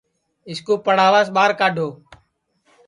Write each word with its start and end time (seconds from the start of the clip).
اِس 0.49 0.59
کُو 0.65 0.73
پڑاواس 0.85 1.27
ٻہار 1.35 1.51
کڈؔو 1.59 1.87